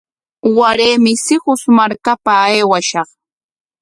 Waraymi 0.57 1.11
Sihus 1.23 1.61
markapa 1.77 2.31
aywashaq. 2.47 3.09